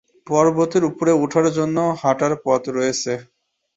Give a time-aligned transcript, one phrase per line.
[0.27, 3.13] পর্বতের উপরে ওঠার জন্য হাঁটার পথ রয়েছে।